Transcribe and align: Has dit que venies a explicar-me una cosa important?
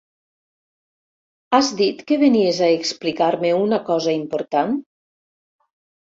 Has 1.57 1.69
dit 1.81 2.01
que 2.13 2.17
venies 2.23 2.63
a 2.65 2.71
explicar-me 2.79 3.53
una 3.67 3.81
cosa 3.93 4.19
important? 4.23 4.75